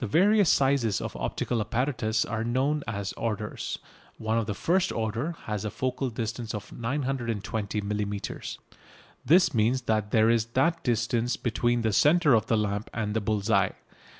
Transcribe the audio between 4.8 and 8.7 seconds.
order" has a focal distance of 920 millimetres.